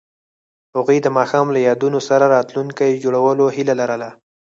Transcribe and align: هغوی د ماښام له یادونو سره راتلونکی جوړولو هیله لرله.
هغوی 0.75 0.97
د 1.01 1.07
ماښام 1.17 1.47
له 1.55 1.59
یادونو 1.67 1.99
سره 2.09 2.25
راتلونکی 2.35 3.01
جوړولو 3.03 3.45
هیله 3.55 3.73
لرله. 3.81 4.09